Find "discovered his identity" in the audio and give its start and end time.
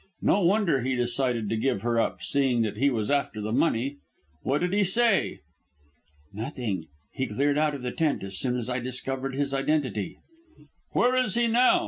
8.79-10.17